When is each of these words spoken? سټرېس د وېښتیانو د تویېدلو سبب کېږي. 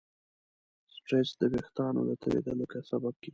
سټرېس 0.93 1.29
د 1.39 1.41
وېښتیانو 1.51 2.01
د 2.07 2.11
تویېدلو 2.21 2.65
سبب 2.89 3.13
کېږي. 3.21 3.29